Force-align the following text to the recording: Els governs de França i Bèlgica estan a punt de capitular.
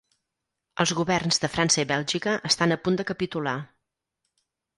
Els 0.83 0.93
governs 0.99 1.37
de 1.43 1.49
França 1.57 1.81
i 1.83 1.87
Bèlgica 1.91 2.33
estan 2.51 2.75
a 2.77 2.79
punt 2.87 2.99
de 3.03 3.07
capitular. 3.13 3.55